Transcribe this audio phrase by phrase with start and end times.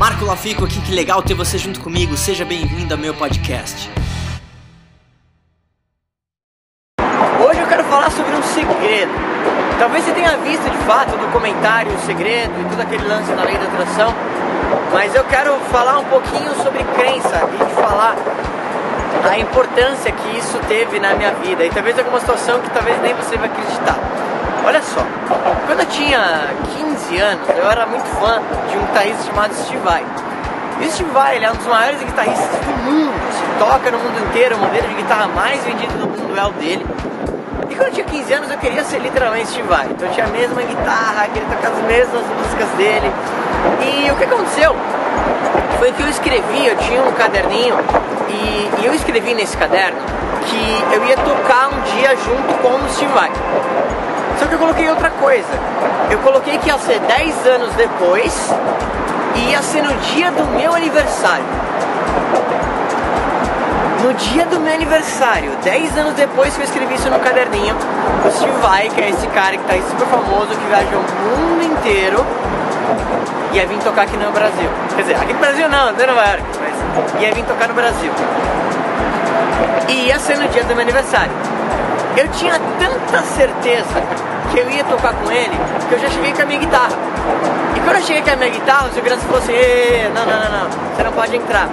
[0.00, 2.16] Marco Lafico aqui, que legal ter você junto comigo.
[2.16, 3.90] Seja bem-vindo ao meu podcast.
[6.98, 9.12] Hoje eu quero falar sobre um segredo.
[9.78, 13.44] Talvez você tenha visto de fato o documentário O Segredo e todo aquele lance da
[13.44, 14.14] lei da atração,
[14.90, 18.16] mas eu quero falar um pouquinho sobre crença e falar
[19.30, 23.12] a importância que isso teve na minha vida e talvez alguma situação que talvez nem
[23.12, 23.98] você vai acreditar.
[24.64, 25.00] Olha só,
[25.66, 28.40] quando eu tinha 15 anos, eu era muito fã
[28.70, 30.04] de um guitarrista chamado Steve Vai.
[30.80, 34.28] E Steve Vai ele é um dos maiores guitarristas do mundo, se toca no mundo
[34.28, 36.86] inteiro, o modelo de guitarra mais vendido do mundo é o dele.
[37.70, 39.86] E quando eu tinha 15 anos eu queria ser literalmente Steve Vai.
[39.86, 43.10] Então eu tinha a mesma guitarra, queria tocar as mesmas músicas dele.
[43.82, 44.76] E o que aconteceu
[45.78, 47.76] foi que eu escrevi, eu tinha um caderninho
[48.28, 49.98] e, e eu escrevi nesse caderno
[50.44, 53.30] que eu ia tocar um dia junto com o Steve Vai.
[54.40, 55.48] Só que eu coloquei outra coisa.
[56.10, 58.50] Eu coloquei que ia ser 10 anos depois
[59.34, 61.44] e ia ser no dia do meu aniversário.
[64.02, 67.76] No dia do meu aniversário, 10 anos depois que eu escrevi isso no caderninho,
[68.26, 71.50] o Steve Vai, que é esse cara que tá aí super famoso, que viaja o
[71.50, 72.24] mundo inteiro,
[73.52, 74.70] ia vir tocar aqui no Brasil.
[74.96, 78.10] Quer dizer, aqui no Brasil não, não Nova York, mas ia vir tocar no Brasil.
[79.86, 81.32] E ia ser no dia do meu aniversário.
[82.16, 85.56] Eu tinha tanta certeza que eu ia tocar com ele
[85.88, 86.92] que eu já cheguei com a minha guitarra.
[87.76, 89.52] E quando eu cheguei com a minha guitarra, o segurança falou assim:
[90.14, 91.68] não, não, não, não, você não pode entrar.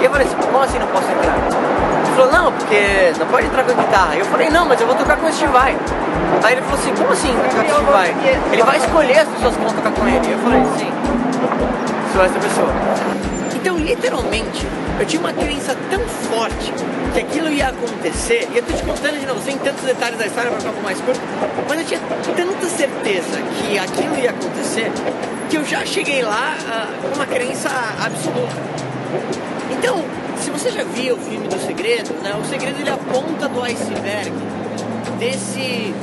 [0.00, 1.36] E eu falei assim: como assim não posso entrar?
[1.36, 4.16] Ele falou: não, porque não pode entrar com a guitarra.
[4.16, 5.76] Eu falei: não, mas eu vou tocar com esse Vai.
[6.42, 8.14] Aí ele falou assim: como assim tocar com esse Vai?
[8.52, 10.32] Ele vai escolher as pessoas que vão tocar com ele.
[10.32, 10.92] Eu falei: sim,
[12.12, 13.31] sou essa pessoa.
[13.62, 14.66] Então, literalmente,
[14.98, 16.72] eu tinha uma crença tão forte
[17.14, 20.26] que aquilo ia acontecer, e eu tô te contando de novo, sem tantos detalhes da
[20.26, 21.20] história para ficar mais curto,
[21.68, 22.00] mas eu tinha
[22.34, 24.90] tanta certeza que aquilo ia acontecer
[25.48, 27.68] que eu já cheguei lá uh, com uma crença
[28.04, 28.56] absoluta.
[29.70, 30.04] Então,
[30.40, 34.32] se você já viu o filme do Segredo, né, o Segredo ele aponta do iceberg
[35.20, 35.94] desse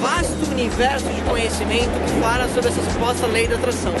[0.00, 3.94] vasto universo de conhecimento que fala sobre essa suposta lei da atração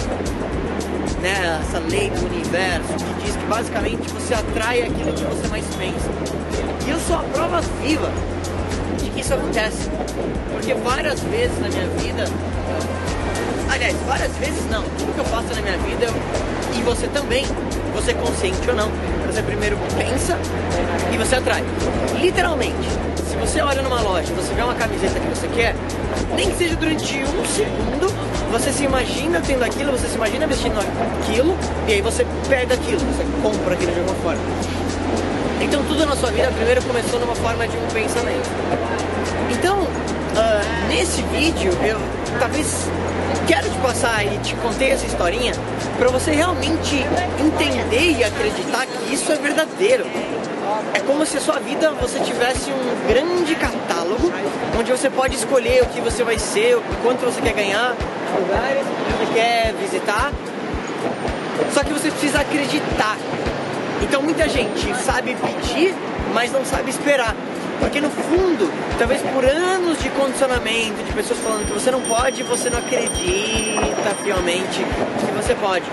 [1.20, 5.64] né, essa lei do universo que diz que basicamente você atrai aquilo que você mais
[5.76, 6.10] pensa.
[6.86, 8.10] E eu sou a prova viva
[8.98, 9.88] de que isso acontece.
[10.52, 12.24] Porque várias vezes na minha vida,
[13.70, 16.14] aliás, várias vezes não, tudo que eu faço na minha vida, eu,
[16.76, 17.46] e você também,
[17.94, 18.90] você consciente ou não,
[19.26, 20.36] você primeiro pensa
[21.12, 21.62] e você atrai.
[22.20, 22.88] Literalmente,
[23.28, 25.74] se você olha numa loja, você vê uma camiseta que você quer,
[26.34, 28.12] nem que seja durante um segundo,
[28.50, 31.56] você se imagina tendo aquilo, você se imagina vestindo aquilo,
[31.86, 34.42] e aí você pega aquilo, você compra aquilo de alguma forma.
[35.60, 38.48] Então tudo na sua vida primeiro começou numa forma de um pensamento.
[39.50, 41.98] Então, uh, nesse vídeo, eu
[42.38, 42.88] talvez
[43.46, 45.52] quero te passar e te contei essa historinha
[45.98, 46.96] para você realmente
[47.38, 50.04] entender e acreditar que isso é verdadeiro.
[50.94, 54.32] É como se a sua vida você tivesse um grande catálogo
[54.78, 57.96] onde você pode escolher o que você vai ser, o quanto você quer ganhar,
[58.38, 58.86] lugares
[59.18, 60.32] que quer visitar.
[61.72, 63.16] Só que você precisa acreditar.
[64.10, 65.94] Então muita gente sabe pedir,
[66.34, 67.32] mas não sabe esperar.
[67.78, 72.42] Porque no fundo, talvez por anos de condicionamento, de pessoas falando que você não pode,
[72.42, 75.84] você não acredita fielmente que você pode.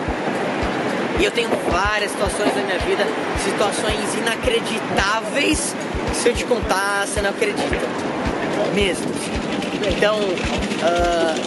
[1.19, 3.05] E eu tenho várias situações na minha vida,
[3.43, 5.75] situações inacreditáveis,
[6.09, 7.77] que se eu te contar, você não acredita.
[8.73, 9.05] Mesmo.
[9.95, 11.37] Então, uh,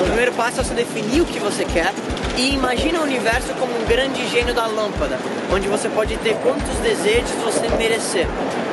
[0.00, 1.92] o primeiro passo é você definir o que você quer
[2.36, 5.18] e imagina o universo como um grande gênio da lâmpada,
[5.52, 8.26] onde você pode ter quantos desejos você merecer.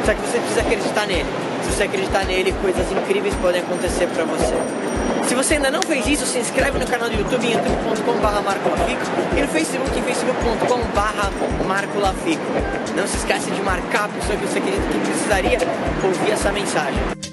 [0.06, 1.26] Só que você precisa acreditar nele.
[1.64, 4.56] Se você acreditar nele, coisas incríveis podem acontecer para você.
[5.28, 9.42] Se você ainda não fez isso, se inscreve no canal do YouTube em youtube.com.br e
[9.42, 12.44] no Facebook em facebook.com.br marcolafico.
[12.96, 15.60] Não se esqueça de marcar a pessoa que você acredita que precisaria
[16.04, 17.27] ouvir essa mensagem.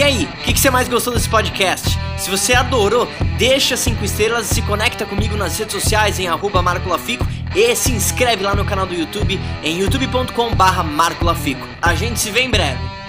[0.00, 1.98] E aí, o que, que, você mais gostou desse podcast?
[2.16, 6.62] Se você adorou, deixa 5 estrelas e se conecta comigo nas redes sociais em arroba
[6.62, 11.68] marcolafico e se inscreve lá no canal do YouTube em youtube.com barra marcolafico.
[11.82, 12.99] A gente se vê em breve.